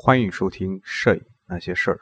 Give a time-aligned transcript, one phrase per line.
[0.00, 1.96] 欢迎收听《摄影那些事儿》。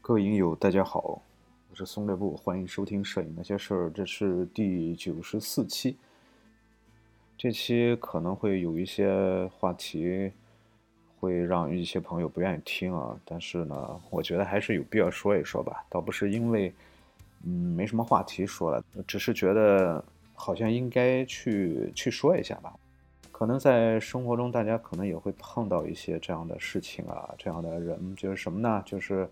[0.00, 1.20] 各位影友，大家好，
[1.78, 5.94] 是松略布，欢迎收听《摄影那些事儿》，这是第九十四期。
[7.36, 10.32] 这期可能会有一些话题
[11.20, 15.84] 会让一些朋友不愿意听啊，但是呢，我觉得还是有必要说一说吧。
[15.90, 16.72] 倒不是因为
[17.44, 20.02] 嗯没什么话题说了，只是觉得
[20.32, 22.74] 好像应该去去说一下吧。
[23.30, 28.82] 可能在生活中，大家可能也会碰到一些这样的事情啊，这样的人，就是什么呢？
[28.86, 29.28] 就是。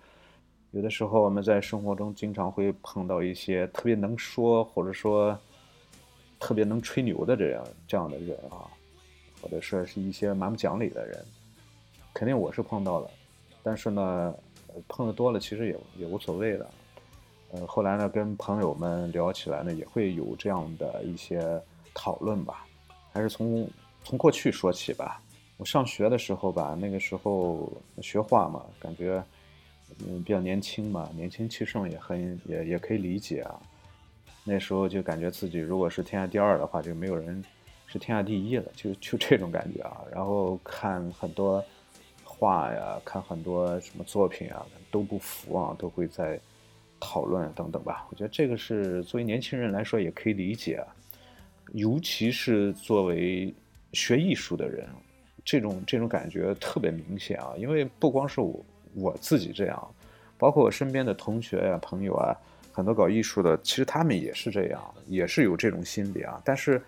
[0.75, 5.39] 有的时候我们在生活中经常会碰到一些特别能说，或者说
[6.41, 8.67] 特别能吹牛的这样这样的人啊，
[9.41, 11.25] 或者说是一些蛮不讲理的人，
[12.13, 13.09] 肯定我是碰到了，
[13.63, 14.35] 但是呢，
[14.89, 16.69] 碰的多了其实也也无所谓的。
[17.53, 21.41] 呃，后来呢，跟朋友们聊起来呢，也会有这样的一些
[21.95, 22.67] 讨论吧。
[23.13, 23.65] 还是从
[24.03, 25.23] 从过去说起吧。
[25.57, 29.23] 我上学的时候吧，那个时候学画嘛，感觉。
[30.01, 33.61] 嗯，比较年轻嘛，年轻气盛也很也也可以理解啊。
[34.43, 37.43] 那时候就感觉自己如果是天下第二的话，就没有人
[37.87, 40.03] 是天下第一了，就就这种感觉啊。
[40.13, 41.65] 然后看很多
[42.25, 46.39] 画呀，看很多什么作品啊，都不服啊，都会在
[47.01, 48.07] 讨论等等吧。
[48.11, 50.87] 我觉得这个是作为年轻人来说也可以理解啊，
[51.73, 53.55] 尤其是作为
[53.93, 54.87] 学艺术的人，
[55.45, 58.63] 这种这种感觉特别明显啊，因为不光是我。
[58.95, 59.95] 我自己这样，
[60.39, 62.37] 包括我身边的同学呀、朋友啊，
[62.73, 66.41] 很多搞艺术的，其实他们也是这样，也是有这种心理啊。
[66.45, 66.81] 但是，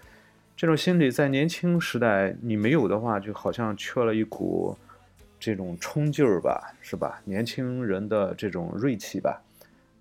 [0.56, 4.76] 这种心理在年轻时代你没有的话，就好像缺了一股
[5.38, 7.20] 这种冲劲儿吧，是吧？
[7.24, 9.42] 年轻人的这种锐气吧。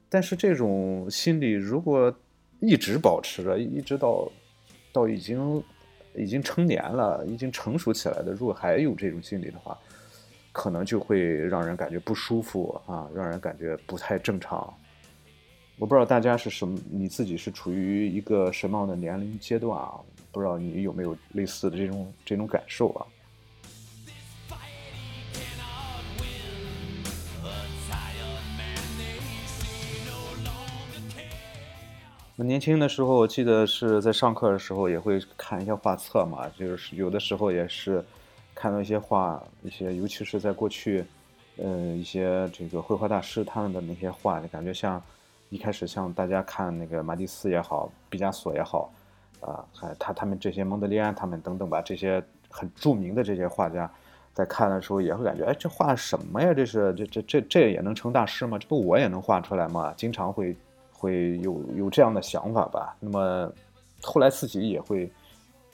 [0.08, 2.14] 但是这种心理如果
[2.62, 4.32] 一直保持着，一直到
[4.94, 5.62] 到已经
[6.16, 9.78] 已经成年了，已经成熟起来的，如果还有这种心理的话，
[10.56, 14.74] 可能就会让人感觉不舒服啊，让人感觉不太正常。
[15.78, 20.00] 我不知道大家是什么，你自己是处于一个什么样的年龄阶段啊？
[20.32, 23.06] 不知道你有没有类似的这种这种感受啊？
[32.38, 38.02] 我年轻的时候，我记得是在上课的时候也会看一些画册嘛，就是有的时候也是。
[38.56, 41.04] 看到一些画，一些尤其是在过去，
[41.58, 45.00] 呃，一些这个绘画大师他们的那些画，就感觉像
[45.50, 48.90] 一开始像大家看那个马蒂斯也好，毕加索也好，
[49.42, 53.92] 啊，还他他们这些蒙德里安他们等等吧，这些很著名的这些画家，
[54.34, 56.54] 在看的时候也会感觉，哎，这画什么呀？
[56.54, 58.58] 这是这这这这也能成大师吗？
[58.58, 59.94] 这不我也能画出来吗？
[59.98, 60.56] 经常会
[60.94, 62.96] 会有有这样的想法吧。
[63.02, 63.52] 那么
[64.02, 65.12] 后来自己也会。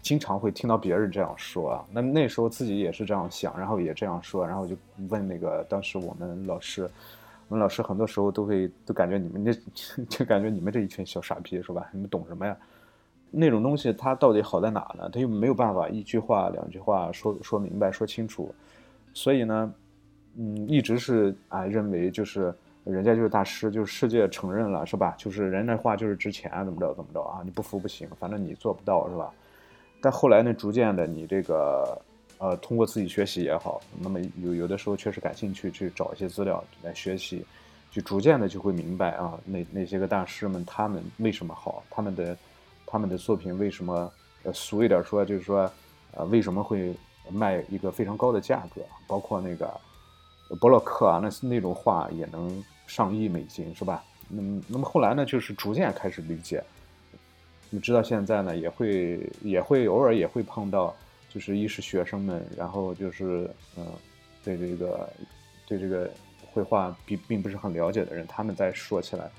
[0.02, 4.76] 经常会听到别人这样说啊，那那时候自己也是这样想，然后也这样说，然后就
[5.10, 6.90] 问那个当时我们老师，
[7.48, 9.54] 我们老师很多时候都会都感觉你们这
[10.10, 11.88] 就感觉你们这一群小傻逼是吧？
[11.92, 12.58] 你们懂什么呀？
[13.30, 15.10] 那种东西它到底好在哪呢？
[15.10, 18.54] 他又没有办法一句话两句话说说明白说清楚，
[19.14, 19.74] 所以呢，
[20.36, 22.54] 嗯，一直是啊认为就是
[22.84, 25.14] 人家就是大师，就是世界承认了是吧？
[25.18, 27.42] 就是人的话就是值钱，怎么着怎么着啊？
[27.46, 29.32] 你不服不行，反正你做不到是吧？
[30.02, 32.02] 但后来呢，逐渐的，你这个，
[32.40, 37.46] 呃，通过自己学习也好，那么有有的时候确实感兴趣，去找一些资料来学习，
[37.92, 42.36] 就逐渐的就会明白啊，那那些个大师们他们为什么好，他们的
[42.86, 44.12] 他们的作品为什么，
[44.52, 45.72] 俗一点说就是说，
[46.14, 46.96] 呃，为什么会
[47.30, 49.72] 卖一个非常高的价格，包括那个
[50.60, 54.04] 博洛克啊，那那种画也能上亿美金，是吧？
[54.28, 56.64] 那么那么后来呢，就是逐渐开始理解。
[57.74, 60.94] 你知道现在呢，也会也会偶尔也会碰到，
[61.30, 63.88] 就是一是学生们，然后就是嗯，
[64.44, 65.10] 对这个
[65.66, 66.12] 对这个
[66.52, 69.32] 绘画并并不是很了解的人，他们在说起来，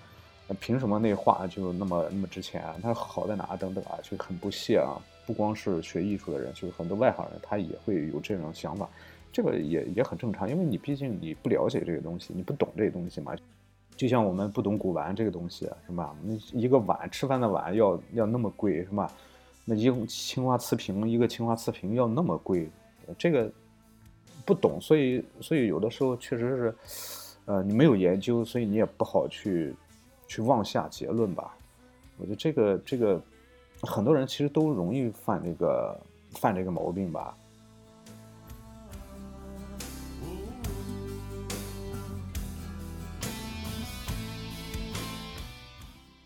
[0.48, 2.74] 那凭什么那画就那么那么值钱啊？
[2.82, 3.54] 它好在哪？
[3.56, 4.96] 等等啊，就很不屑啊。
[5.26, 8.88] 不光是学艺术的人，就是很多外行人，他也会有这种想法，
[9.30, 13.36] 这个也也很正常，因为你毕竟你不了解这个东西，你不懂这个东西嘛。
[14.02, 16.12] 就像我们不懂古玩这个东西，是吧？
[16.24, 19.08] 那一个碗吃饭的碗要要那么贵，是吧？
[19.64, 22.68] 那一青花瓷瓶，一个青花瓷瓶要那么贵，
[23.16, 23.48] 这个
[24.44, 26.74] 不懂，所以所以有的时候确实是，
[27.44, 29.72] 呃，你没有研究，所以你也不好去
[30.26, 31.56] 去妄下结论吧。
[32.18, 33.22] 我觉得这个这个
[33.82, 35.96] 很多人其实都容易犯这个
[36.32, 37.36] 犯这个毛病吧。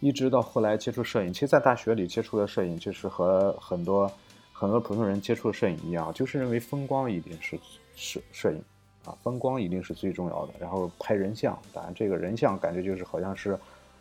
[0.01, 4.11] 一直到后来接触摄影，其实，在大学里接触的摄影，就是和很多
[4.53, 7.59] 很多普通人接触的摄影一样，就是认为风光一定是
[7.95, 8.63] 摄摄影
[9.05, 10.53] 啊，风光一定是最重要的。
[10.59, 13.59] 然后拍人像，当然这个人像感觉就是好像是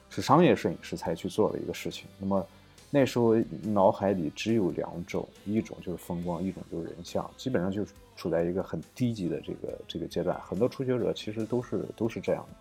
[0.09, 2.07] 是商业摄影师才去做的一个事情。
[2.19, 2.45] 那么
[2.91, 10.39] 那时候脑海里只有两种，一种就是风光，一种就是人像，基本上就是处在一个很低级的这个这个阶段。
[10.41, 12.57] 很多初学者其实都是都是这样的。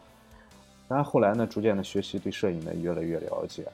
[0.86, 3.66] 当然后来呢，逐渐的学习对摄影呢越来越了解，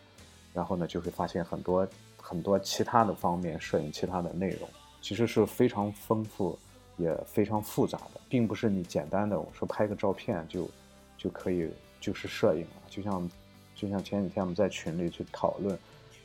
[0.54, 1.86] 然后呢就会发现很多
[2.16, 4.68] 很多其他的方面，摄影其他的内容
[5.00, 6.56] 其实是非常丰富，
[6.96, 10.70] 也非常复杂的，并不是你简单的我说拍个照片就
[11.18, 11.68] 就可以
[12.00, 12.82] 就是摄影了。
[12.88, 13.30] 就像
[13.74, 15.76] 就像前几天我们在群里去讨论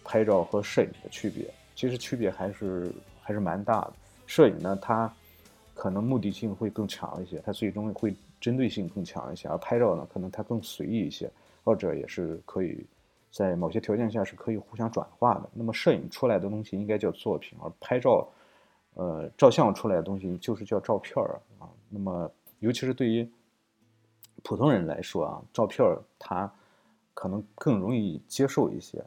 [0.03, 2.91] 拍照和摄影的区别，其实区别还是
[3.21, 3.93] 还是蛮大的。
[4.27, 5.11] 摄影呢，它
[5.73, 8.15] 可能目的性会更强一些，它最终会。
[8.45, 11.27] 针对性更强一些，而拍照呢，可能它更随意一些，
[11.63, 12.85] 或者也是可以
[13.31, 15.49] 在某些条件下是可以互相转化的。
[15.51, 18.27] 那么摄影出来的东西应该叫作品，而拍照，
[18.93, 21.67] 呃，照相出来的东西就是叫照片儿啊。
[21.89, 23.27] 那么尤其是对于
[24.43, 26.47] 普通人来说啊，照片儿它
[27.15, 28.99] 可能更容易接受一些，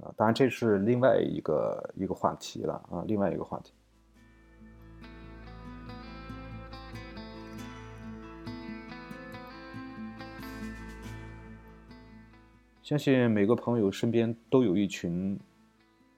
[0.00, 3.72] 啊，当然这是另外一个一个话题了啊，另外一个话题。
[12.86, 15.36] 相信每个朋友身边都有一群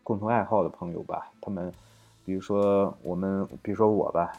[0.03, 1.33] 共同爱好的朋友吧。
[1.41, 1.73] 他们，
[2.27, 4.31] 比如说我们，比如说我吧，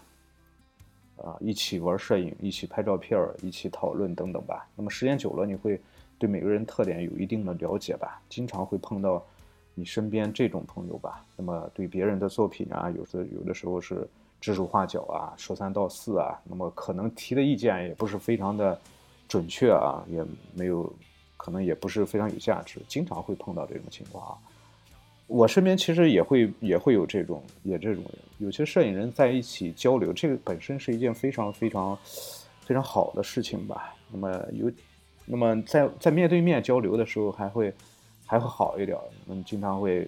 [1.17, 4.69] 啊，一起玩摄影，一起拍照片一起讨论等等吧。
[4.75, 5.81] 那么时间久了，你会
[6.19, 8.21] 对每个人特点有一定的了解吧？
[8.29, 9.25] 经常会碰到
[9.73, 11.25] 你身边这种朋友吧。
[11.35, 14.07] 那么对别人的作品啊，有的有的时候是
[14.39, 16.39] 指手画脚啊，说三道四啊。
[16.43, 18.79] 那么可能提的意见也不是非常的
[19.27, 20.23] 准确啊，也
[20.53, 20.93] 没有。
[21.39, 24.35] 可能也不是非常有价值，经常会碰到这种情况啊。
[25.25, 31.97] 我身边其实也会也会有这种也这种人，有些摄影人在一起交流，这个本身是一件非常非常
[32.65, 33.95] 非常好的事情吧。
[34.11, 34.69] 那么有，
[35.25, 37.73] 那么在在面对面交流的时候，还会
[38.25, 38.97] 还会好一点。
[39.25, 40.05] 那么经常会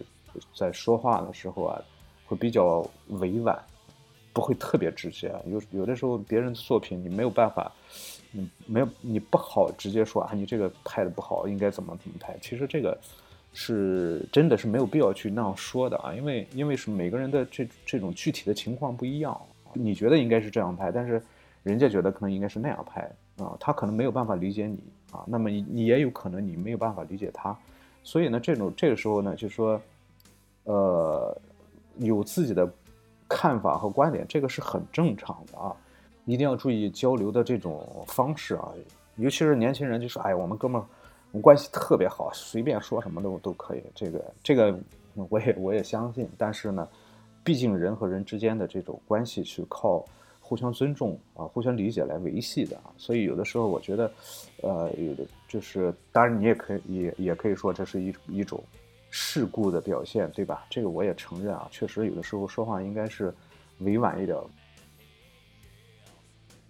[0.55, 1.81] 在说话的时候啊，
[2.25, 3.57] 会比较委婉，
[4.33, 5.33] 不会特别直接。
[5.45, 7.71] 有有的时候别人的作品你没有办法。
[8.33, 12.33] 你没有，你不好直接说啊，你这个拍的不好，应该怎么怎么拍。
[12.41, 12.97] 其实这个
[13.51, 19.37] 是真的是没有必要去那样说的啊，因为因为是每个人的这这种具体的情况不一样。
[19.73, 21.21] 你觉得应该是这样拍，但是
[21.63, 23.01] 人家觉得可能应该是那样拍
[23.43, 24.79] 啊，他可能没有办法理解你
[25.11, 27.53] 啊，那么你也有可能你没有办法理解他。
[28.01, 29.81] 所以呢，这种这个时候呢，就是说，
[30.63, 31.37] 呃，
[31.97, 32.65] 有自己的
[33.33, 35.73] 看法和观点，这个是很正常的啊。
[36.25, 38.69] 一定要注意交流的这种方式啊，
[39.15, 40.85] 尤其是年轻人就说：“哎，我们哥们儿，
[41.31, 44.77] 我们关系特别好，随便说什么都都可以。”这个这个
[45.29, 46.87] 我也我也相信，但是呢，
[47.43, 50.05] 毕竟人和人之间的这种关系是靠
[50.39, 52.93] 互相尊重啊、互相理解来维系的啊。
[52.97, 54.11] 所以有的时候我觉得，
[54.61, 58.63] 呃，有的就是当然你也可以也也可以说这是一一种
[59.13, 60.65] 世故的表现，对吧？
[60.69, 63.31] 这个我也承认啊，确实有的时候说话应该是
[63.79, 64.35] 委婉一点。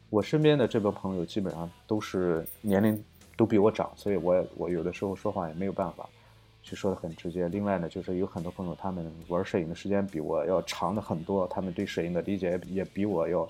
[0.10, 3.01] 我身边的这帮朋友基本上都是年龄
[3.38, 6.10] 都比我长，所以我我有的时候说话也没有办法
[6.63, 7.48] 去说的很直接。
[7.48, 13.48] 另外呢，就是有很多朋友他们玩摄影的时间比我要长的很多，他们对摄影的理解也比我要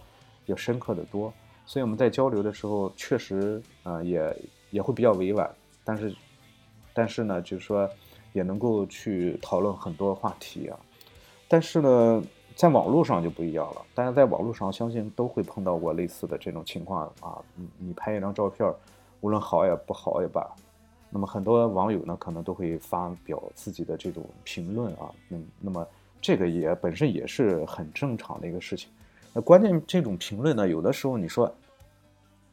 [0.48, 1.33] 要深刻的多。
[1.65, 4.38] 所以我们在交流的时候，确实啊也
[4.69, 5.50] 也会比较委婉，
[5.83, 6.13] 但是
[6.93, 7.89] 但是呢，就是说
[8.33, 10.79] 也能够去讨论很多话题啊。
[11.47, 12.23] 但是呢。
[12.53, 17.41] 在网络上就不一样了，大家在网络上相信都会碰到过类似的这种情况啊。
[17.55, 18.71] 你你拍一张照片，
[19.21, 20.45] 无论好也不好也罢，
[21.09, 25.09] 那么很多网友呢可能都会发表自己的这种评论啊。
[25.29, 25.88] 嗯，那么
[26.21, 28.89] 这个也本身也是很正常的一个事情。
[29.33, 31.51] 那关键这种评论呢，有的时候你说，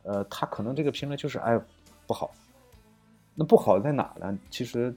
[0.04, 1.61] 呃，他可能这个评论就是哎
[2.06, 2.30] 不好，
[3.35, 4.38] 那不好在哪呢？
[4.49, 4.94] 其实。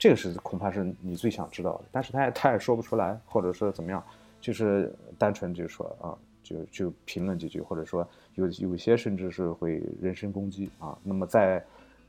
[0.00, 4.02] 这个是恐怕是你最想知道的，但是他也他也说不出来，或者说怎么样，
[4.40, 10.96] 就是单纯就说啊，就就评论几句，或者说有有些甚至是会人身攻击啊。
[11.02, 11.62] 那么在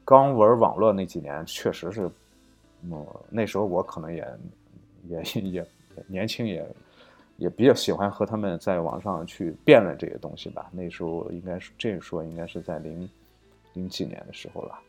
[0.06, 2.10] 刚玩网络那几年，确实是，
[2.84, 4.26] 嗯，那时候我可能也
[5.10, 5.68] 也也
[6.08, 6.66] 年轻，也
[7.36, 10.70] 也比较喜欢和他们在网上去辩论这些东西吧。
[10.72, 13.10] 那时候应该是这说应该是在零
[13.74, 14.80] 零几年的时候了。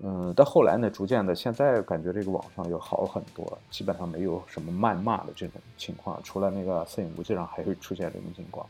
[0.00, 8.64] 嗯，到后来呢，逐渐的，现在感觉这个网上又好很多，基本上没有什么谩骂的这种情况，除了那个摄影部经常还会出现这种情况，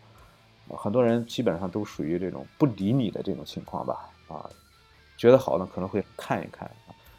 [0.68, 4.48] 很多人基本上都属于这种不理你的这种情况吧，啊，
[5.18, 6.70] 觉得好呢可能会看一看，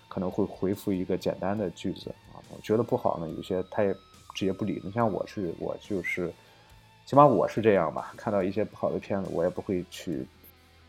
[0.07, 3.93] 可能会回复一个简单的句子啊，觉得不好呢，有些他也
[4.33, 4.81] 直接不理。
[4.83, 6.33] 你像我是我就是，
[7.05, 10.25] 起码我是这样吧，看到一些不好的片子，我也不会去，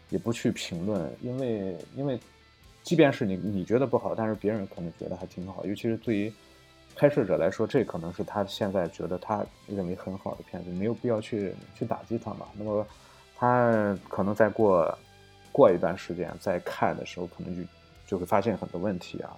[0.09, 2.19] 也不去评论，因为因为。
[2.83, 5.65] 即便是你你觉得不好，但是别人可能觉得还挺好。
[5.65, 6.33] 尤其是对于
[6.97, 12.47] 拍摄者来说，这可能是他现在觉得他认为很好的片子，没有必要去去打击他嘛。
[12.57, 12.87] 那么
[13.37, 14.99] 他可能再过
[15.53, 17.63] 过一段时间再看的时候，可能就
[18.07, 19.37] 就会发现很多问题啊。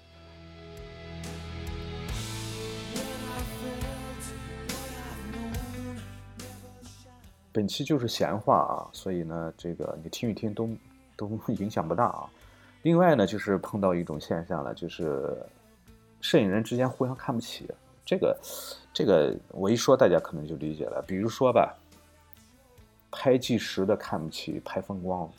[7.53, 10.71] 本期就是闲话啊，所以呢，这个你听一听都
[11.17, 12.31] 都影响不大啊。
[12.83, 15.37] 另外呢，就是碰到一种现象了，就是
[16.21, 17.69] 摄影人之间互相看不起。
[18.05, 18.37] 这个，
[18.93, 21.01] 这个我一说，大家可能就理解了。
[21.07, 21.73] 比如说吧，
[23.13, 25.31] 拍纪实的看不起拍风光，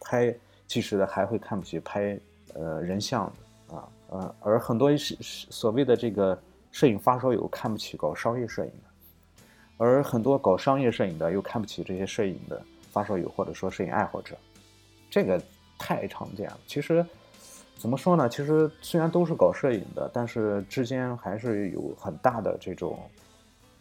[0.00, 0.34] 拍
[0.66, 2.18] 纪实的还会看不起拍
[2.54, 3.26] 呃人像
[3.68, 6.36] 啊，呃，而很多是所谓的这个
[6.72, 9.44] 摄影发烧友看不起搞商业摄影的，
[9.78, 14.36] 而很多搞商业摄影的又看不起这些摄影的发烧友或者说摄影爱好者，
[15.08, 15.40] 这个。
[15.80, 16.60] 太常见了。
[16.66, 17.04] 其实，
[17.78, 18.28] 怎么说呢？
[18.28, 22.98] 其实虽然都是搞摄影的，但是之间还是有很大的这种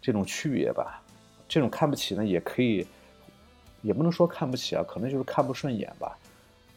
[0.01, 1.03] 这种区别吧。
[1.49, 2.87] 这种看不起呢，也可以，
[3.81, 6.17] 也不能说看不起啊，可能就是看不顺眼吧，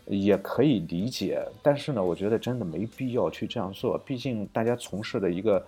[0.06, 1.40] 也可以理解。
[1.62, 3.96] 但是呢，我觉得真的没必要去这样做。
[3.98, 5.64] 毕竟大家从事的一个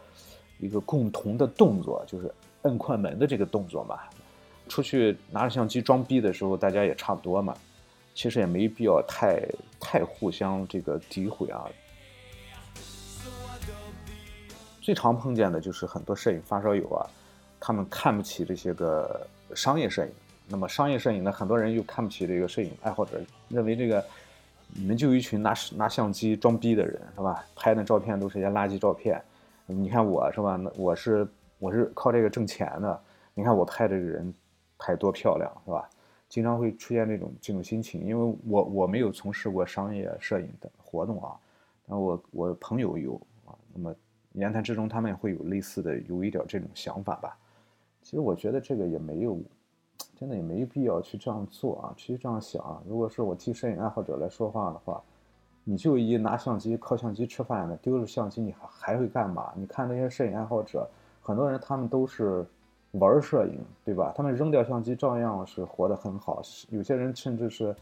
[0.58, 2.28] 一个共同的动作，就是
[2.62, 4.00] 摁快门的这个动作嘛。
[4.68, 7.56] 出去拿着相机装逼的时候，大家也差不多嘛。
[8.14, 9.42] 其实也没必要太
[9.80, 11.66] 太互相这个诋毁啊。
[14.80, 17.08] 最常碰见的就是很多摄影发烧友啊，
[17.58, 20.12] 他们看不起这些个商业摄影。
[20.46, 23.18] 那么商业摄影呢，很多人又看不起这个摄影爱好者，
[23.48, 24.04] 认为这个
[24.68, 27.42] 你们就一群拿拿相机装逼的人是吧？
[27.56, 29.18] 拍的照片都是一些垃圾照片。
[29.66, 30.56] 你看我是吧？
[30.56, 31.26] 那我是
[31.58, 33.00] 我是靠这个挣钱的。
[33.32, 34.32] 你看我拍这个人
[34.78, 35.88] 拍多漂亮是吧？
[36.34, 41.38] 经常会出现这种这种心情，因为我我没有从事过商业摄影的活动啊，
[41.86, 43.14] 但我我朋友有
[43.46, 43.94] 啊，那么
[44.32, 47.38] 言谈之中他们会有类似的有一点这种想法吧。
[48.02, 49.38] 其实我觉得这个也没有，
[50.16, 51.94] 真的也没必要去这样做啊。
[51.96, 55.00] 其实这样想啊，如果是我替摄影爱好者来说话的话，
[55.62, 59.52] 你就一拿相机靠相机吃饭的，丢了相机你还还会干嘛？
[59.54, 60.90] 你看那些摄影爱好者，
[61.22, 62.44] 很多人他们都是。
[62.98, 64.12] 玩摄影，对吧？
[64.16, 66.40] 他们扔掉相机照样是活得很好。
[66.70, 67.74] 有些人甚至是，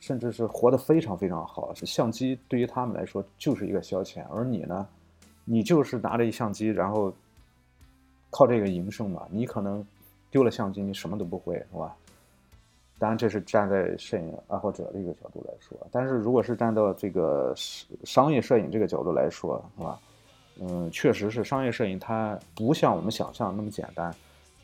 [0.00, 1.72] 甚至是活得非常非常好。
[1.74, 4.86] 是相机对于他们来说就是一个消遣，而你呢，
[5.44, 7.12] 你就是拿着一相机，然后
[8.30, 9.26] 靠这个营生嘛。
[9.30, 9.84] 你可能
[10.30, 11.96] 丢了相机，你什么都不会，是吧？
[12.98, 15.76] 当然，这是站在摄影爱好者的一个角度来说。
[15.90, 17.52] 但是如果是站到这个
[18.04, 20.00] 商业摄影这个角度来说，是吧？
[20.60, 24.14] 嗯确实是商业摄影，它不像我们想象那么简单。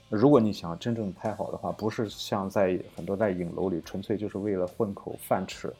[0.09, 5.73] 如果你想真正拍好的话，不是像在很多在影楼里纯粹就是为了混口饭吃，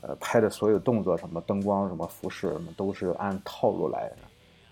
[0.00, 4.16] 呃，拍的所有动作什么灯光什么服饰什么都是按套路来的，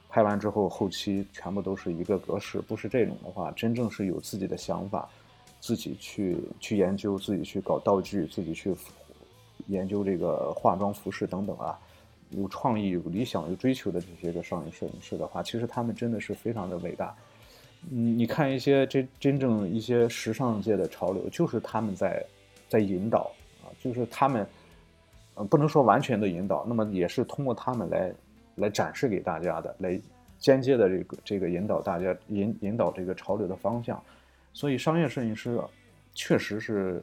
[0.08, 5.06] 拍完之后后期全部都是一个格式，不是这种的话，真正是有自己的想法，
[5.60, 8.74] 自己去去研究，自己去搞道具，自己去
[9.66, 11.78] 研究这个化妆服饰等等啊，
[12.30, 17.14] 有创意、有理想、有追求的这些个商业摄影师的话，其实他们真的是非常的伟大。
[17.88, 22.24] 你你看一些真真正一些时尚界的潮流，就是他们在
[22.68, 23.30] 在引导
[23.62, 24.46] 啊，就是他们，
[25.34, 28.12] 呃，不能说完全的引导，那么也是通过他们来
[28.56, 29.98] 来展示给大家的，来
[30.38, 34.02] 间接的这个这个引导大家引引导这个潮流的方向。
[34.52, 35.60] 所以商业摄影师
[36.14, 37.00] 确实是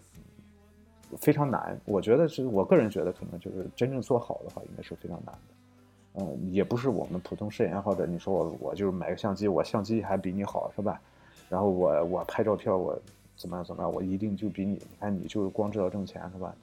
[1.18, 6.22] 非常难，我觉得是我个人觉得可能就是真正做好的话，应该是非常难的。
[6.22, 8.06] 嗯，也不是我们普通摄影爱好者。
[8.06, 11.00] 你说我，我就是买个相机，我相机还比你好，是吧？
[11.50, 12.98] 然后我我拍照片，我
[13.36, 14.74] 怎么样怎么样，我一定就比你。
[14.74, 16.56] 你看，你就是光知道挣钱，是吧？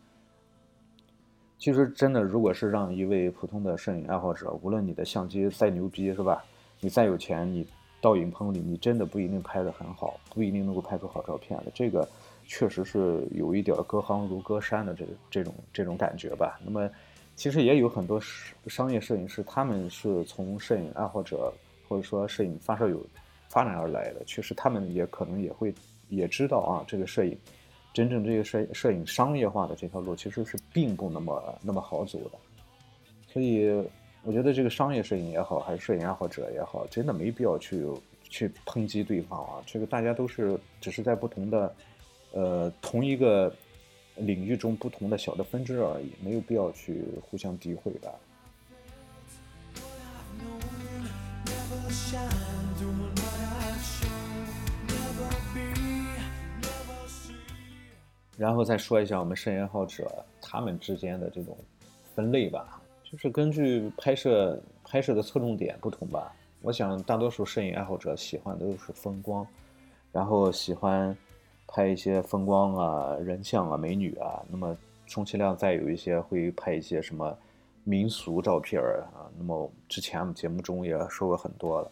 [1.58, 6.42] 其实真的，如果是让一位普通的摄影爱好者，无论你的相机再牛逼，是吧？
[6.80, 7.66] 你再有钱，你
[8.00, 11.66] 到影棚里，你真的不一定拍得很好，不一定能够拍出好照片的。
[11.72, 12.08] 这个
[12.52, 16.61] 确实是有一点隔行如隔山的这这种这种感觉吧。
[16.62, 16.90] 那么。
[17.35, 18.21] 其实也有很多
[18.66, 21.50] 商业摄影师，他们是从摄影爱好者
[21.88, 23.02] 或者说摄影发烧友
[23.49, 24.23] 发展而来的。
[24.26, 25.73] 确实，他们也可能也会
[26.11, 27.37] 也知道啊，这个摄影
[27.94, 32.38] 真正这个摄摄影商业化的这条路其实是并不那么那么好走的。
[33.26, 33.66] 所以
[34.25, 37.82] 我觉得这个商业摄影也好，还是摄影爱好者也好，真的没必要去
[38.28, 39.64] 去抨击对方啊。
[39.64, 41.75] 这个大家都是只是在不同的
[42.33, 43.55] 呃同一个
[44.17, 48.11] 领域中不同的小的分支而已，没有必要去互相诋毁吧。
[58.39, 61.57] 然后再说一下我们摄影爱好者他们之间的这种
[62.15, 66.35] 分类吧，就是根据拍摄拍摄的侧重点不同吧。
[66.61, 69.47] 我想大多数摄影爱好者喜欢的都是风光，
[70.12, 71.17] 然后喜欢
[71.73, 74.45] 拍一些风光啊、人像啊、美女啊。
[74.50, 74.76] 那么
[75.07, 77.35] 充其量再有一些会拍一些什么
[77.83, 79.31] 民俗照片啊。
[79.38, 81.91] 那么之前我们节目中也说过很多了，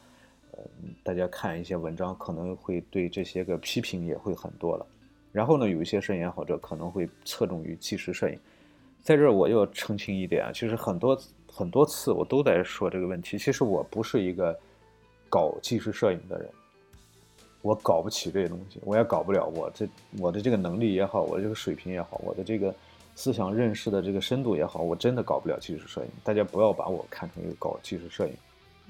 [0.53, 0.59] 呃，
[1.03, 4.87] 大家看一些文章可能会对这些个批评也会很多了。
[5.33, 8.39] 然后呢，有一些摄影爱好者可能会侧重于纪实摄影，
[9.01, 13.39] 在这儿我要澄清一点啊，其实很多很多次我都在说这个问题。
[13.39, 14.59] 其实我不是一个
[15.29, 16.51] 搞纪实摄影的人，
[17.62, 19.47] 我搞不起这些东西，我也搞不了。
[19.55, 19.88] 我这
[20.19, 22.75] 我的这个能力也好，我这个水平也好，我的这个
[23.14, 26.09] 思想认识的这个深度也好，我真的搞不了纪实摄影。
[26.25, 28.35] 大家不要把我看成一个搞纪实摄影，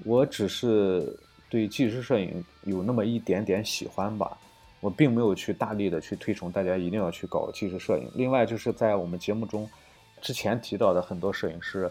[0.04, 4.38] 我只是对纪实摄影有那么一点点喜欢吧。
[4.80, 8.10] 我并没有去大力的去推崇大家一定要去搞纪实摄影。
[8.14, 9.68] 另外，就是在我们节目中
[10.22, 11.90] 之前提到的很多摄影师，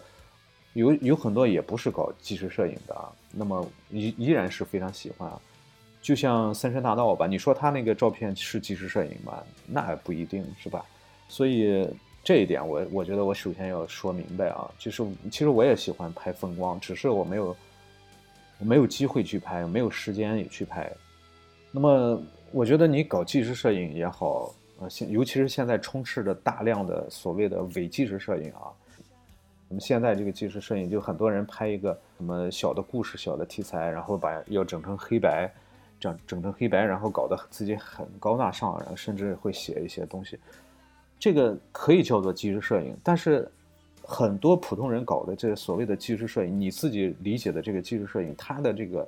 [0.74, 3.12] 有有很多也不是搞纪实摄影的啊。
[3.32, 5.40] 那么依依然是非常喜欢啊。
[6.02, 9.44] 就像三山大道吧，你说他那个照片是纪实摄影吗？
[9.66, 10.86] 那不一定是吧。
[11.28, 11.88] 所以
[12.24, 17.56] 这一点，我我觉得我首先要说明白啊，就是其实我也喜欢拍风光，只是我没有
[18.60, 20.92] 我没有机会去拍，没有时间也去拍。
[21.72, 22.22] 那么。
[22.52, 28.74] 我觉得你搞纪实摄影也好，呃，现尤其是现在充斥着大量的所谓的伪纪实摄影啊。
[29.68, 35.48] 那么现在这个纪实摄影，就很多人拍一个什么小的故事、小的题材，然后把要整成黑白，
[36.00, 40.40] 整整成黑白，然后搞得自己很高大上，然后甚至会写一些东西。
[41.20, 43.50] 这个可以叫做纪实摄影，但是
[44.02, 49.08] 很多普通人搞的这所谓的纪实摄影，你自己理解的这个纪实摄影，它的这个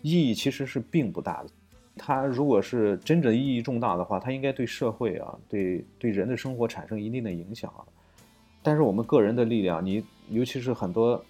[0.00, 1.50] 意义其实是并不大的。
[1.96, 7.84] 它如果是真正意义重大的话，它应该对社会啊，对对人的生活产生一定的影响啊。
[8.62, 11.22] 但是我们个人的力量，你尤其是很多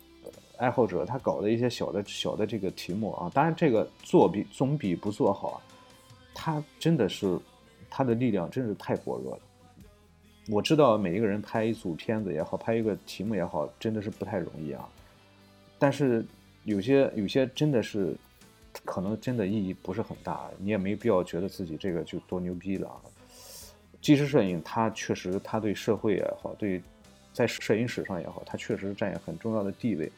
[0.57, 5.59] 爱好者，他搞的一些小的小的这个题目啊，当然这个做比总比不做好啊。
[6.35, 7.38] 他真的是
[7.91, 9.43] 他的力量真是太薄弱了。
[10.49, 14.88] 我知道每一个人拍一组片子也好，拍一个题目也好，真的是不太容易啊。
[15.79, 16.25] 但是
[16.65, 18.17] 有些有些真的是。
[18.87, 22.97] 可能真的意义不是很大，你也没必要觉得自己这个就多牛逼了啊。
[24.01, 26.83] 纪实摄影它确实，它对社会也好，对
[27.35, 30.11] 在摄影史上也好，它确实占有很重要的地位。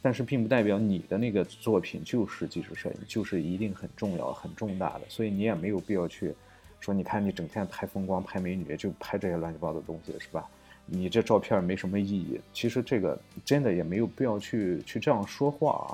[0.00, 5.00] 但是并不代表你的那个作品就是纪实摄影，就是一定很重要、很重大的。
[5.08, 6.34] 所以你也没有必要去
[6.80, 10.48] 说，你看你整天拍风光、拍美女，就拍这些乱七八糟的东西，是吧？
[10.86, 12.40] 你这照片没什么意义。
[12.52, 15.92] 其实这个真的也没有必要去去这样说话啊。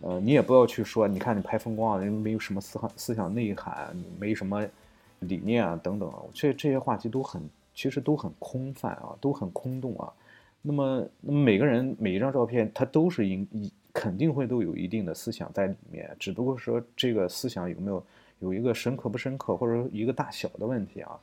[0.00, 4.66] 呃，你也不要去说，你看你拍风光，人没有什么思想思想内涵，没什么
[5.20, 7.40] 理念啊，等等，这这些话题都很，
[7.74, 10.12] 其实都很空泛啊，都很空洞啊。
[10.68, 18.04] 那么，那么每个人每一张照片，它都是应一肯定会都有一定的思想在里面，只不过说这个思想有没有
[18.40, 21.16] 有一个深刻不深刻，或者一个大小的问题啊。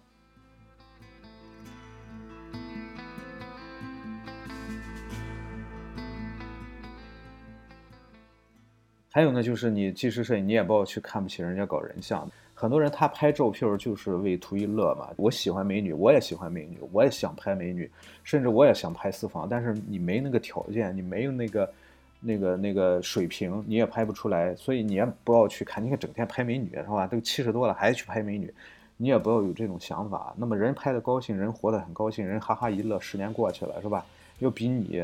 [9.11, 12.33] 还有呢，就是你纪实摄影，你也不要去看不起人家搞人像的。
[12.63, 15.09] 很多人他拍照片就是为图一乐嘛。
[15.17, 17.91] 我喜欢美女，我也喜欢美女，我也想拍美女，
[18.23, 19.45] 甚至我也想拍私房。
[19.49, 21.73] 但是你没那个条件，你没有那个
[22.21, 24.55] 那个那个水平，你也拍不出来。
[24.55, 27.05] 所以你也不要去看，你看整天拍美女是吧？
[27.05, 28.53] 都七十多了还去拍美女，
[28.95, 30.33] 你也不要有这种想法。
[30.37, 34.05] 那么人拍的高兴，人活得很高兴，人哈哈一乐，十年过去了是吧？
[34.39, 35.03] 又比你。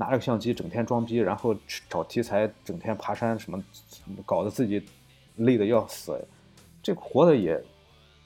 [0.00, 3.60] 拿着相机整天装逼，然后去找题材，整天爬山什么，
[4.24, 4.80] 搞得自己
[5.34, 6.16] 累得要死，
[6.88, 7.62] 这活的也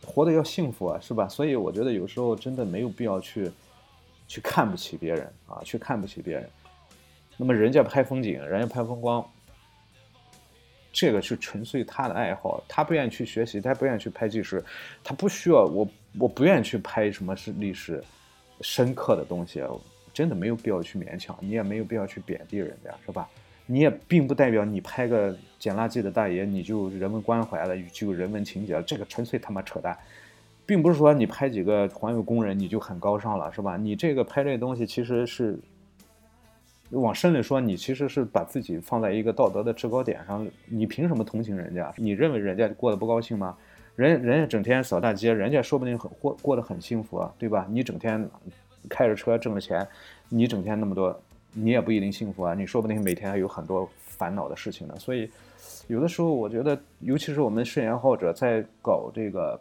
[0.07, 1.27] 活的要幸福啊，是吧？
[1.27, 3.51] 所以我觉得有时候真的没有必要去
[4.29, 6.49] 去看不起别人啊，去看不起别人。
[7.37, 9.29] 那么人家拍风景，人家拍风光，
[10.93, 14.65] 这个是纯粹他的爱好，他不愿意去学习，他不愿意去拍纪实，
[15.03, 15.89] 他不需要我，
[16.21, 18.01] 我不愿意去拍什么是历史
[18.61, 19.61] 深刻的东西。
[20.15, 23.29] 真的没有必要去勉强，你也没有必要去贬低人家，是吧？
[23.73, 29.97] 你也并不代表你拍个捡垃圾的大爷，你就人文关怀了，就人文情节了，这个纯粹他妈扯淡，
[30.67, 33.79] 并不是说你拍几个环卫工人你就很高尚了，是吧？
[33.79, 35.59] 你这个拍这东西其实是
[36.91, 41.91] 往深里说，你其实是把自己放在一个道德的制高点上，你凭什么同情人家？
[41.97, 43.57] 你认为人家过得不高兴吗？
[43.97, 47.67] 人人家整天扫大街，人家说不定很过过得很幸福啊，对吧？
[47.71, 48.29] 你整天
[48.91, 49.89] 开着车挣着钱，
[50.29, 51.19] 你整天那么多，
[51.53, 52.55] 你也不一定幸福啊。
[52.55, 54.95] 你说不定每天还有很多烦恼的事情呢。
[54.99, 55.31] 所以，
[55.87, 59.61] 有的时候我觉得，尤其是我们摄影爱好者在搞这个，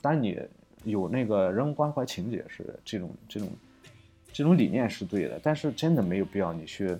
[0.00, 0.38] 当你
[0.84, 3.48] 有那个人文关怀情节是这种这种。
[4.36, 6.92] 这种理念是对的，但是真的没有必要你去，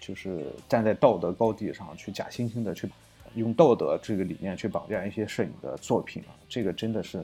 [0.00, 2.88] 就是站在道德高地上去假惺惺的去
[3.34, 7.22] 用道德这个理念去绑架一些摄影的作品啊，这个真的是，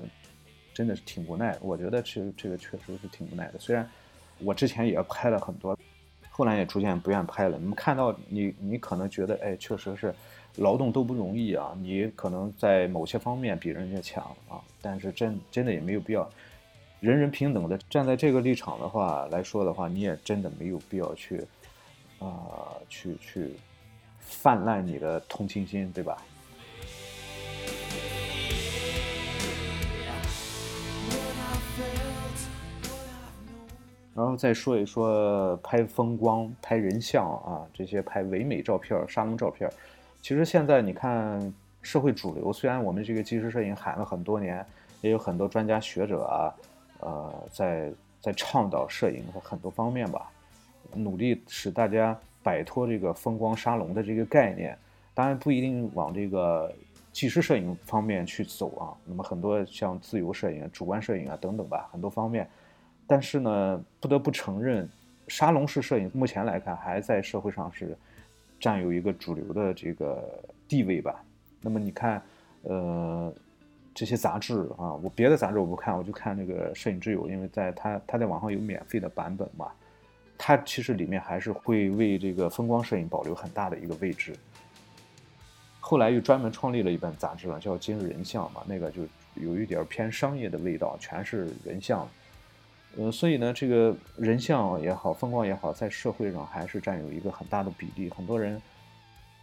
[0.75, 1.57] 真的是挺无奈。
[1.63, 3.59] 我觉得其实这个确实是挺无奈的。
[3.59, 3.91] 虽然
[4.41, 5.75] 我之前也拍了很多，
[6.39, 7.59] 后来也逐渐不愿拍了。
[7.59, 10.15] 你们看到你，你可能觉得，哎，确实是
[10.59, 16.31] 劳动都不容易啊，你可能在某些方面比人家强啊，但是真真的也没有必要。
[17.01, 21.45] 人人平等的站在这个立场的话来说的话，你也真的没有必要去，
[22.21, 23.55] 啊，去去
[24.21, 26.23] 泛滥你的同情心，对吧？
[34.19, 39.71] 然后再说一说拍风光、拍人像啊，这些拍唯美照片、沙龙照片。
[40.21, 44.67] 其实现在你看，社会主流虽然我们这个纪实摄影喊了很多年，
[45.03, 46.53] 也有很多专家学者啊。
[46.99, 50.29] 呃，在在倡导摄影的很多方面吧，
[50.95, 54.77] 努力使大家摆脱这个风光沙龙的这个概念。
[55.15, 56.75] 当然不一定往这个
[57.13, 58.91] 纪实摄影方面去走啊。
[59.05, 62.51] 那么很多像自由摄影、主观摄影啊等等吧，很多方面。
[63.09, 64.89] 但是呢，不得不承认，
[65.27, 67.99] 沙龙式摄影目前来看还在社会上是
[68.61, 70.23] 占有一个主流的这个
[70.69, 71.25] 地位吧。
[71.61, 72.23] 那么你看，
[72.63, 73.35] 呃。
[73.95, 79.73] 这些杂志啊，我别的杂志我不看，我就看那个《摄影之友》，因为在它它在网上有免费的版本嘛，
[80.37, 84.37] 它其实里面还是会为这个风光摄影保留很大的一个位置。
[85.81, 89.03] 后来又专门创立了一本杂志了，叫《今日人像》嘛，那个就
[89.35, 92.09] 有一点偏商业的味道，全是人像。
[92.97, 98.61] 呃，所以呢，这个人像也好，风光也好，在社会上还是占有一个很大的比例，很多人。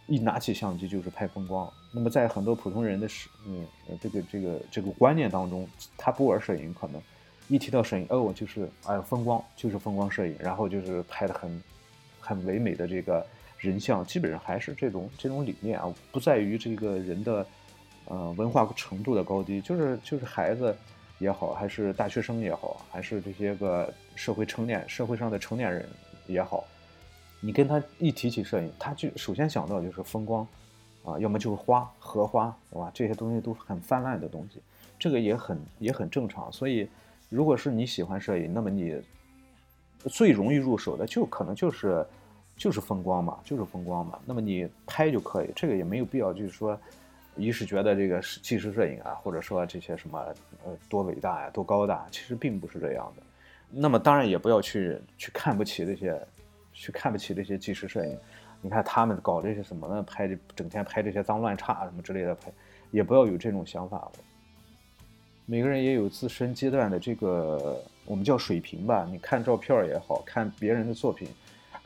[0.08, 3.66] 一拿起相机就是拍风光，那么在很多普通人的是嗯
[4.00, 7.02] 这个这个这个观念当中，他不玩摄影，可能
[7.48, 11.60] 一提到摄影，哦，就是哎风光，就是风光摄影，然后就是拍的很
[12.20, 13.26] 很唯美的这个
[13.58, 17.44] 人像，基本上还是这种这种理念啊，不在于这个人的
[18.04, 20.72] 呃文化程度的高低，就是就是孩子
[21.18, 25.88] 也好，还是大学生也好，还是这些个社会成年社会上的成年人
[26.26, 26.64] 也好。
[27.40, 30.46] 你跟他一提起摄影，他就首先想到就是风光，
[31.04, 32.90] 啊，要么就是花、荷花，对吧？
[32.92, 34.60] 这些东西都是很泛滥的东西，
[34.98, 36.50] 这个也很也很正常。
[36.50, 36.88] 所以，
[37.28, 39.00] 如果是你喜欢摄影，那么你
[39.98, 42.04] 最容易入手的就可能就是
[42.56, 44.18] 就是风光嘛，就是风光嘛。
[44.24, 46.78] 那么你拍就可以，这个也没有必要，就是说，
[47.36, 50.18] 一是觉得这个纪实摄影啊，或者说这些什么
[50.64, 53.22] 呃多伟大呀、多高大，其实并不是这样的。
[53.70, 56.20] 那么当然也不要去去看不起这些。
[56.78, 58.18] 去看不起这些纪实摄影，
[58.60, 60.02] 你看他们搞这些什么呢？
[60.02, 62.52] 拍的整天拍这些脏乱差什么之类的拍，
[62.90, 64.12] 也不要有这种想法。
[65.46, 69.08] 每个人也有自身阶段的这个我们叫水平吧。
[69.10, 71.28] 你看照片也好看别人的作品，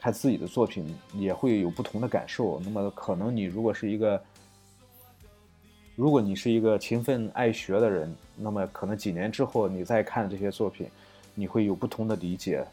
[0.01, 2.61] 看自己的作品也会有不同的感受。
[2.65, 4.21] 那么可能你如果是一个，
[6.01, 10.89] 如果你是一个勤奋爱学的人，那么可能几年之后你再看这些作品，
[11.35, 12.65] 你会有不同的理解。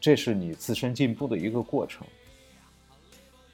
[0.00, 2.06] 这是你自身进步的一个过程，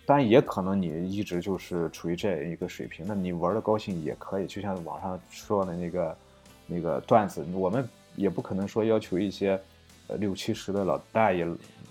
[0.06, 4.46] 当然也可能你一直就是处于这样一个水平，那你玩的高兴也可以。
[4.46, 6.16] 就像网上说的那个
[6.68, 9.60] 那个段子，我们也不可能说要求一些
[10.20, 11.44] 六七十的老大爷、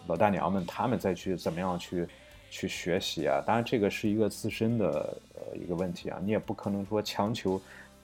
[0.08, 2.08] 老大娘们他们再去怎么样去
[2.50, 3.44] 去学习啊。
[3.46, 5.18] 当然这个是一个自身的
[5.56, 7.62] 一个问题啊，你也不可能说强求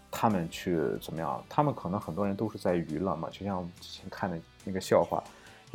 [0.10, 1.44] 他们去怎么样。
[1.50, 5.24] 他们可能很多人都是在娱乐嘛，就像之前看的那个笑话。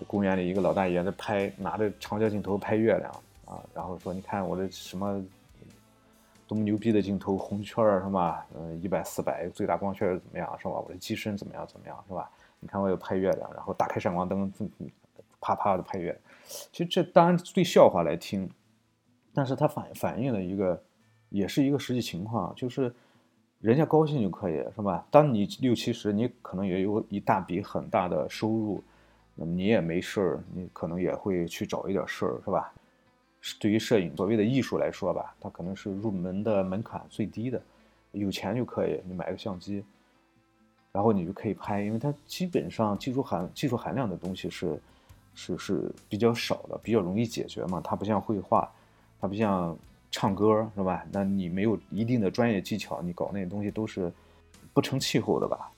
[0.06, 3.10] 公园里一个老大爷在拍，拿着长焦镜头拍月亮
[3.46, 5.20] 啊，然后说：“你看我的什么
[6.46, 8.46] 多么牛逼的镜头，红圈儿是吧？
[8.54, 10.70] 嗯，一百四百，最大光圈怎么样是吧？
[10.70, 12.30] 我的机身怎么样怎么样是吧？
[12.60, 14.52] 你看我有拍月亮，然后打开闪光灯，
[15.40, 16.16] 啪啪的拍月。
[16.46, 18.48] 其实这当然对笑话来听，
[19.34, 20.80] 但是它反反映了一个，
[21.30, 22.92] 也是一个实际情况，就是
[23.60, 25.06] 人家高兴就可以是吧？
[25.10, 28.82] 当你六七十，你可能也有一大笔很大的收入。”
[29.40, 32.72] 那么你也没事儿，你可能也会去找一点事儿，是吧？
[33.60, 37.62] 对于摄影所谓的艺术来说吧，它可能是入门的门槛最低的，
[38.10, 39.84] 有钱就可以，你买个相机，
[40.90, 44.76] 然后你就可以拍，因为它基本上技术含技术含量的东西是
[45.36, 47.80] 是是比较少的，比较容易解决嘛。
[47.80, 48.68] 它不像绘画，
[49.20, 49.78] 它不像
[50.10, 51.04] 唱歌，是吧？
[51.12, 54.12] 那你没有一定的专业技巧，你搞那些东西都是
[54.72, 55.70] 不成气候的吧？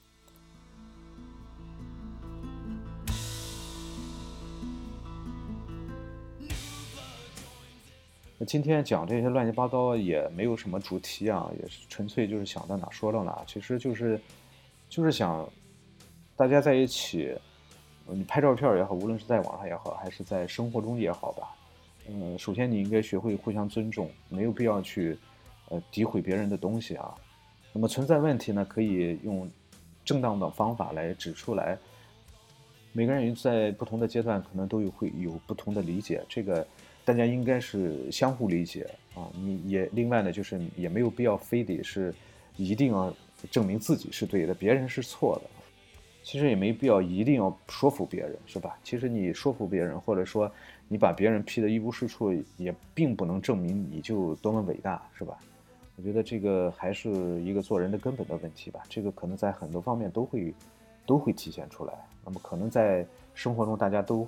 [8.38, 14.20] 那今天讲这些乱七八糟也没有什么主题啊，也是纯粹就是想到哪说到哪，其实就是
[14.88, 15.46] 就是想
[16.36, 17.36] 大家在一起。
[18.12, 21.54] 你拍照片也好，无论是在网上也好，还是在生活中也好吧，
[22.12, 25.16] 嗯，首先你应该学会互相尊重，没有必要去，
[25.68, 27.14] 呃，诋毁别人的东西啊。
[27.72, 29.48] 那么存在问题呢，可以用
[30.04, 31.78] 正当的方法来指出来。
[32.92, 36.66] 每个人在不同的阶段可能都有会有不同的理解，这个
[37.04, 39.30] 大家应该是相互理解啊。
[39.36, 42.12] 你也另外呢，就是也没有必要非得是
[42.56, 43.14] 一定要
[43.52, 45.59] 证明自己是对的，别人是错的。
[46.22, 48.78] 其实也没必要一定要说服别人，是吧？
[48.84, 50.50] 其实你说服别人，或者说
[50.86, 55.38] 你把别人批得一无是处，也并不能证明你就多么伟大，是吧？
[55.96, 57.10] 我觉得这个还是
[57.42, 58.80] 一个做人的根本的问题吧。
[58.88, 60.54] 这个可能在很多方面都会
[61.06, 61.92] 都会体现出来。
[62.24, 63.04] 那么可能在
[63.34, 64.26] 生活中大家都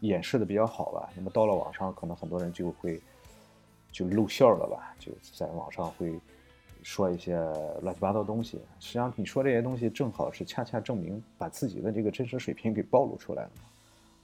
[0.00, 1.10] 掩饰的比较好吧。
[1.14, 3.00] 那么到了网上，可能很多人就会
[3.92, 6.12] 就露馅了吧，就在网上会。
[6.82, 7.36] 说一些
[7.82, 13.50] 乱七八糟东西，实际上你说这些东西正好是恰恰证明把自己的这个真实水平给暴露出来了。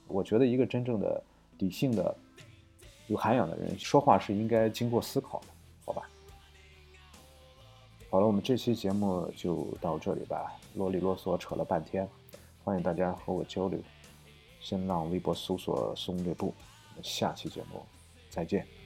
[0.07, 1.21] 我觉得一个真正的
[1.59, 2.15] 理性的、
[3.07, 5.47] 有涵养的人说话是应该经过思考的，
[5.85, 6.09] 好吧？
[8.09, 12.07] 好了，我们这期节目就到这里吧，啰里啰嗦扯了半天，
[12.63, 13.79] 欢迎大家和我交流。
[14.59, 16.53] 新浪微博搜索“松略部”，
[17.03, 17.81] 下期节目
[18.29, 18.76] 再见。